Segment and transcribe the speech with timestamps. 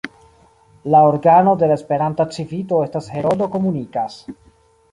[0.93, 4.21] La organo de la Esperanta Civito estas "Heroldo komunikas".